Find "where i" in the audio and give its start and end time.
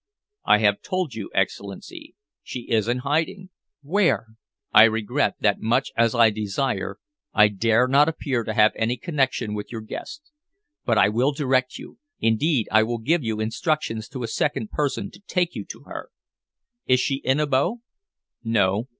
3.83-4.85